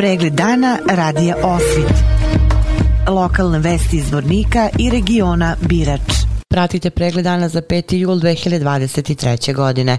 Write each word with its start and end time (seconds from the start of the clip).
Pregled 0.00 0.32
dana 0.32 0.78
radija 0.90 1.36
Osvit. 1.42 1.92
Lokalne 3.08 3.58
vesti 3.58 3.96
iz 3.96 4.12
Vornika 4.12 4.68
i 4.78 4.90
regiona 4.90 5.56
Birač. 5.60 6.00
Pratite 6.48 6.90
pregled 6.90 7.24
dana 7.24 7.48
za 7.48 7.62
5. 7.62 7.94
jul 7.94 8.14
2023. 8.14 9.54
godine. 9.54 9.96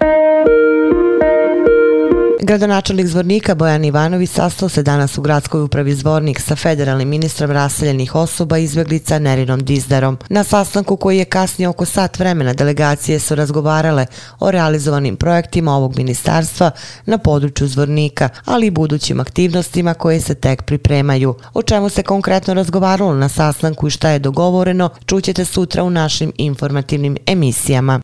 Gradonačelnik 2.43 3.07
Zvornika 3.07 3.55
Bojan 3.55 3.85
Ivanović 3.85 4.29
sastao 4.29 4.69
se 4.69 4.83
danas 4.83 5.17
u 5.17 5.21
gradskoj 5.21 5.61
upravi 5.61 5.95
Zvornik 5.95 6.39
sa 6.39 6.55
federalnim 6.55 7.09
ministrom 7.09 7.51
raseljenih 7.51 8.15
osoba 8.15 8.57
izbjeglica 8.57 9.19
Nerinom 9.19 9.63
Dizdarom. 9.63 10.17
Na 10.29 10.43
sastanku 10.43 10.97
koji 10.97 11.17
je 11.17 11.25
kasnije 11.25 11.67
oko 11.67 11.85
sat 11.85 12.19
vremena 12.19 12.53
delegacije 12.53 13.19
su 13.19 13.35
razgovarale 13.35 14.05
o 14.39 14.51
realizovanim 14.51 15.15
projektima 15.15 15.75
ovog 15.75 15.97
ministarstva 15.97 16.71
na 17.05 17.17
području 17.17 17.67
Zvornika, 17.67 18.29
ali 18.45 18.67
i 18.67 18.71
budućim 18.71 19.19
aktivnostima 19.19 19.93
koje 19.93 20.21
se 20.21 20.35
tek 20.35 20.61
pripremaju. 20.61 21.35
O 21.53 21.61
čemu 21.61 21.89
se 21.89 22.03
konkretno 22.03 22.53
razgovaralo 22.53 23.13
na 23.13 23.29
sastanku 23.29 23.87
i 23.87 23.91
šta 23.91 24.09
je 24.09 24.19
dogovoreno, 24.19 24.89
čućete 25.05 25.45
sutra 25.45 25.83
u 25.83 25.89
našim 25.89 26.31
informativnim 26.37 27.17
emisijama. 27.27 27.99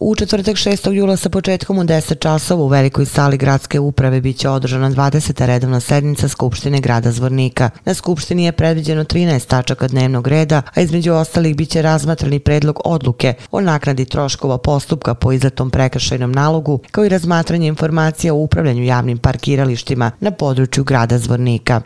U 0.00 0.14
četvrtak 0.14 0.56
6. 0.56 0.90
jula 0.90 1.16
sa 1.16 1.28
početkom 1.28 1.78
u 1.78 1.84
10 1.84 2.18
časova 2.18 2.62
u 2.62 2.68
velikoj 2.68 3.06
sali 3.06 3.36
gradske 3.36 3.80
uprave 3.80 4.20
bit 4.20 4.36
će 4.36 4.48
održana 4.48 4.90
20. 4.90 5.46
redovna 5.46 5.80
sednica 5.80 6.28
Skupštine 6.28 6.80
grada 6.80 7.12
Zvornika. 7.12 7.70
Na 7.84 7.94
Skupštini 7.94 8.44
je 8.44 8.52
predviđeno 8.52 9.04
13 9.04 9.46
tačaka 9.46 9.88
dnevnog 9.88 10.28
reda, 10.28 10.62
a 10.74 10.80
između 10.80 11.12
ostalih 11.12 11.56
bit 11.56 11.70
će 11.70 11.82
razmatrani 11.82 12.38
predlog 12.38 12.80
odluke 12.84 13.34
o 13.50 13.60
naknadi 13.60 14.04
troškova 14.04 14.58
postupka 14.58 15.14
po 15.14 15.32
izletom 15.32 15.70
prekršajnom 15.70 16.32
nalogu, 16.32 16.78
kao 16.90 17.04
i 17.04 17.08
razmatranje 17.08 17.66
informacija 17.66 18.34
o 18.34 18.38
upravljanju 18.38 18.84
javnim 18.84 19.18
parkiralištima 19.18 20.10
na 20.20 20.30
području 20.30 20.84
grada 20.84 21.18
Zvornika. 21.18 21.80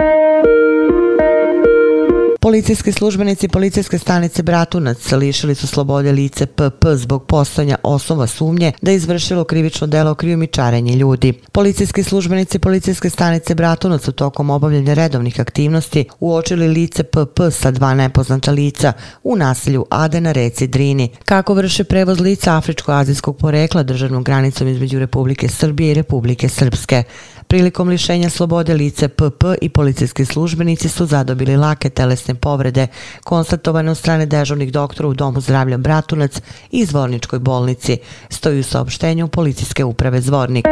Policijski 2.48 2.92
službenici 2.92 3.48
policijske 3.48 3.98
stanice 3.98 4.42
Bratunac 4.42 5.12
lišili 5.12 5.54
su 5.54 5.66
slobode 5.66 6.12
lice 6.12 6.46
PP 6.46 6.86
zbog 6.94 7.26
postojanja 7.26 7.76
osnova 7.82 8.26
sumnje 8.26 8.72
da 8.82 8.90
je 8.90 8.96
izvršilo 8.96 9.44
krivično 9.44 9.86
delo 9.86 10.14
krijumičarenje 10.14 10.96
ljudi. 10.96 11.32
Policijski 11.52 12.02
službenici 12.02 12.58
policijske 12.58 13.10
stanice 13.10 13.54
Bratunac 13.54 14.04
su 14.04 14.12
tokom 14.12 14.50
obavljanja 14.50 14.94
redovnih 14.94 15.40
aktivnosti 15.40 16.04
uočili 16.20 16.68
lice 16.68 17.02
PP 17.02 17.40
sa 17.50 17.70
dva 17.70 17.94
nepoznata 17.94 18.50
lica 18.50 18.92
u 19.22 19.36
naselju 19.36 19.86
Ade 19.90 20.20
na 20.20 20.32
reci 20.32 20.66
Drini. 20.66 21.10
Kako 21.24 21.54
vrše 21.54 21.84
prevoz 21.84 22.20
lica 22.20 22.52
afričko-azijskog 22.52 23.36
porekla 23.38 23.82
državnom 23.82 24.24
granicom 24.24 24.68
između 24.68 24.98
Republike 24.98 25.48
Srbije 25.48 25.90
i 25.90 25.94
Republike 25.94 26.48
Srpske. 26.48 27.04
Prilikom 27.48 27.88
lišenja 27.88 28.30
slobode 28.30 28.74
lice 28.74 29.08
PP 29.08 29.44
i 29.62 29.68
policijski 29.68 30.24
službenici 30.24 30.88
su 30.88 31.06
zadobili 31.06 31.56
lake 31.56 31.90
telesne 31.90 32.34
povrede 32.38 32.86
konstatovane 33.24 33.90
od 33.90 33.98
strane 33.98 34.26
dežurnih 34.26 34.72
doktora 34.72 35.08
u 35.08 35.14
Domu 35.14 35.40
zdravlja 35.40 35.76
Bratunac 35.78 36.40
i 36.70 36.84
Zvorničkoj 36.84 37.38
bolnici, 37.38 37.98
stoji 38.30 38.60
u 38.60 38.62
saopštenju 38.62 39.28
policijske 39.28 39.84
uprave 39.84 40.20
Zvornik. 40.20 40.66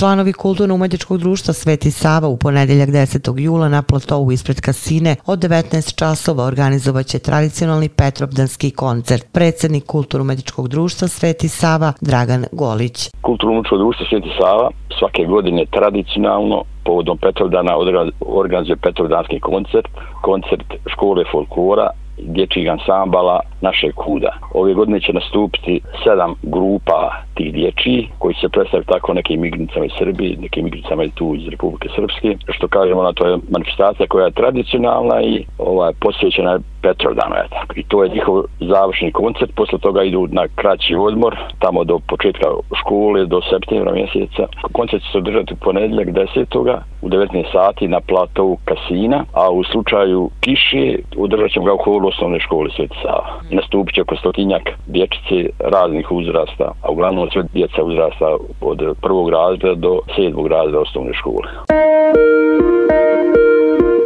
Članovi 0.00 0.32
kulturno-umetničkog 0.32 1.18
društva 1.18 1.54
Sveti 1.54 1.90
Sava 1.90 2.28
u 2.28 2.36
ponedeljak 2.36 2.88
10. 2.88 3.40
jula 3.40 3.68
na 3.68 3.82
platovu 3.82 4.32
ispred 4.32 4.60
kasine 4.60 5.16
od 5.26 5.38
19 5.38 5.98
časova 5.98 6.44
organizovaće 6.44 7.18
tradicionalni 7.18 7.88
Petrovdanski 7.88 8.70
koncert. 8.70 9.24
Predsjednik 9.32 9.84
kulturno-umetničkog 9.86 10.68
društva 10.68 11.08
Sveti 11.08 11.48
Sava 11.48 11.92
Dragan 12.00 12.44
Golić. 12.52 13.10
Kulturno-umetničko 13.22 13.76
društvo 13.76 14.06
Sveti 14.06 14.30
Sava 14.40 14.70
svake 14.98 15.24
godine 15.24 15.66
tradicionalno 15.70 16.62
povodom 16.84 17.18
Petrovdana 17.18 17.72
organizuje 18.20 18.76
Petrovdanski 18.76 19.40
koncert, 19.40 19.88
koncert 20.22 20.68
škole 20.92 21.24
folklora 21.32 21.90
dječjih 22.22 22.70
ansambala 22.70 23.40
naše 23.60 23.92
kuda. 23.92 24.32
Ove 24.54 24.74
godine 24.74 25.00
će 25.00 25.12
nastupiti 25.12 25.80
sedam 26.04 26.34
grupa 26.42 27.22
tih 27.40 27.52
dječji 27.52 28.08
koji 28.18 28.34
se 28.34 28.48
predstavljaju 28.48 28.92
tako 28.94 29.14
nekim 29.14 29.40
migrinicama 29.40 29.84
iz 29.84 29.92
Srbije, 29.98 30.36
nekim 30.40 30.64
migrinicama 30.64 31.02
tu 31.14 31.34
iz 31.34 31.48
Republike 31.48 31.88
Srpske. 31.96 32.36
Što 32.48 32.68
kažemo, 32.68 33.00
ona 33.00 33.12
to 33.12 33.26
je 33.26 33.38
manifestacija 33.50 34.06
koja 34.06 34.24
je 34.24 34.38
tradicionalna 34.40 35.22
i 35.22 35.44
ovaj, 35.58 35.92
posvećena 36.00 36.58
Petrovdanu. 36.82 37.34
Je 37.34 37.48
tako. 37.50 37.72
I 37.76 37.84
to 37.90 38.04
je 38.04 38.10
njihov 38.10 38.42
završni 38.60 39.12
koncert. 39.12 39.50
Posle 39.54 39.78
toga 39.78 40.02
idu 40.02 40.28
na 40.30 40.44
kraći 40.54 40.94
odmor, 40.94 41.36
tamo 41.58 41.84
do 41.84 41.98
početka 42.08 42.46
škole, 42.80 43.26
do 43.26 43.40
septembra 43.50 43.92
mjeseca. 43.92 44.44
Koncert 44.72 45.02
će 45.02 45.08
se 45.12 45.18
održati 45.18 45.54
u 45.54 45.56
ponedljak 45.56 46.08
10. 46.08 46.80
u 47.02 47.08
19 47.08 47.52
sati 47.52 47.88
na 47.88 48.00
platovu 48.00 48.58
Kasina, 48.64 49.24
a 49.32 49.50
u 49.50 49.64
slučaju 49.64 50.30
kiše 50.40 50.98
održat 51.16 51.50
ćemo 51.50 51.66
ga 51.66 51.74
u 51.74 51.82
holu 51.84 52.08
osnovne 52.08 52.40
škole 52.40 52.70
Sveti 52.76 52.96
Sava 53.02 53.40
nastupit 53.50 53.94
će 53.94 54.02
oko 54.02 54.16
stotinjak 54.16 54.62
dječice 54.86 55.50
raznih 55.58 56.12
uzrasta, 56.12 56.72
a 56.82 56.90
uglavnom 56.90 57.28
sve 57.32 57.42
djeca 57.52 57.82
uzrasta 57.82 58.36
od 58.60 58.96
prvog 59.02 59.30
razreda 59.30 59.74
do 59.74 60.00
sedmog 60.16 60.46
razreda 60.46 60.80
osnovne 60.80 61.14
škole. 61.14 61.48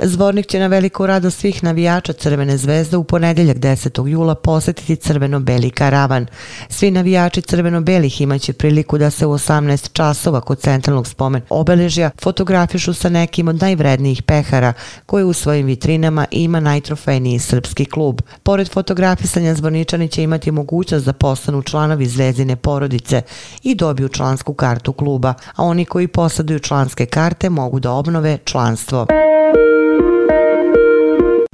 Zvornik 0.06 0.46
će 0.46 0.58
na 0.58 0.66
veliku 0.66 1.06
rado 1.06 1.30
svih 1.30 1.64
navijača 1.64 2.12
Crvene 2.12 2.56
zvezde 2.56 2.96
u 2.96 3.04
ponedeljak 3.04 3.56
10. 3.56 4.06
jula 4.08 4.34
posjetiti 4.34 4.96
Crveno-Beli 4.96 5.70
karavan. 5.70 6.26
Svi 6.68 6.90
navijači 6.90 7.40
Crveno-Belih 7.40 8.22
imaće 8.22 8.52
priliku 8.52 8.98
da 8.98 9.10
se 9.10 9.26
u 9.26 9.32
18 9.32 9.92
časova 9.92 10.40
kod 10.40 10.60
centralnog 10.60 11.06
spomen 11.06 11.42
obeležja 11.48 12.10
fotografišu 12.22 12.94
sa 12.94 13.08
nekim 13.08 13.48
od 13.48 13.60
najvrednijih 13.60 14.22
pehara 14.22 14.72
koji 15.06 15.24
u 15.24 15.32
svojim 15.32 15.66
vitrinama 15.66 16.26
ima 16.30 16.60
najtrofejniji 16.60 17.38
srpski 17.38 17.84
klub. 17.84 18.20
Pored 18.42 18.70
fotografisanja 18.70 19.54
Zvorničani 19.54 20.08
će 20.08 20.22
imati 20.22 20.50
mogućnost 20.50 21.06
da 21.06 21.12
postanu 21.12 21.62
članovi 21.62 22.06
zvezdine 22.06 22.56
porodice 22.56 23.22
i 23.62 23.74
dobiju 23.74 24.08
člansku 24.08 24.54
kartu 24.54 24.92
kluba, 24.92 25.34
a 25.56 25.64
oni 25.64 25.84
koji 25.84 26.08
posaduju 26.08 26.58
članske 26.58 27.06
karte 27.06 27.50
mogu 27.50 27.80
da 27.80 27.92
obnove 27.92 28.38
članstvo. 28.44 29.06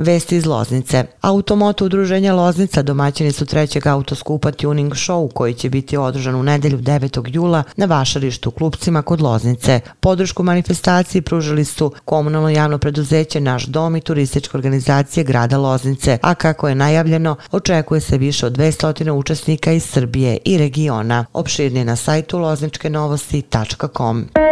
Vesti 0.00 0.36
iz 0.36 0.46
Loznice. 0.46 1.04
Automoto 1.20 1.84
udruženja 1.84 2.34
Loznica 2.34 2.82
domaćini 2.82 3.32
su 3.32 3.46
trećeg 3.46 3.86
autoskupa 3.86 4.50
Tuning 4.50 4.92
Show 4.92 5.32
koji 5.32 5.54
će 5.54 5.70
biti 5.70 5.96
održan 5.96 6.34
u 6.34 6.42
nedelju 6.42 6.78
9. 6.78 7.34
jula 7.34 7.62
na 7.76 7.86
Vašarištu 7.86 8.50
klupcima 8.50 9.02
kod 9.02 9.20
Loznice. 9.20 9.80
Podršku 10.00 10.42
manifestaciji 10.42 11.22
pružili 11.22 11.64
su 11.64 11.92
komunalno 12.04 12.48
javno 12.48 12.78
preduzeće 12.78 13.40
Naš 13.40 13.64
dom 13.64 13.96
i 13.96 14.00
turističke 14.00 14.56
organizacije 14.56 15.24
grada 15.24 15.58
Loznice, 15.58 16.18
a 16.22 16.34
kako 16.34 16.68
je 16.68 16.74
najavljeno, 16.74 17.36
očekuje 17.52 18.00
se 18.00 18.18
više 18.18 18.46
od 18.46 18.56
200 18.56 19.10
učesnika 19.10 19.72
iz 19.72 19.84
Srbije 19.84 20.38
i 20.44 20.58
regiona. 20.58 21.24
Opširnije 21.32 21.84
na 21.84 21.96
sajtu 21.96 22.38
lozničkenovosti.com. 22.38 24.49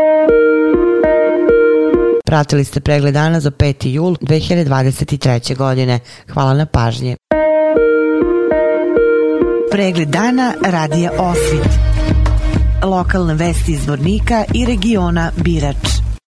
Pratili 2.28 2.64
ste 2.64 2.80
pregled 2.80 3.14
dana 3.14 3.40
za 3.40 3.50
5. 3.50 3.86
jul 3.86 4.16
2023. 4.20 5.56
godine. 5.56 6.00
Hvala 6.32 6.54
na 6.54 6.66
pažnje. 6.66 7.16
Pregled 9.70 10.08
dana 10.08 10.54
radija 10.64 11.10
Osvit. 11.18 11.72
Lokalne 12.84 13.34
vesti 13.34 13.72
iz 13.72 13.86
Vornika 13.86 14.44
i 14.54 14.66
regiona 14.66 15.30
Birač. 15.36 16.07